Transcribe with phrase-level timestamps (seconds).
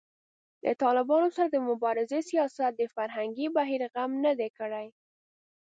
[0.63, 4.87] د طالبانو سره د مبارزې سیاست د فرهنګي بهیر غم نه دی کړی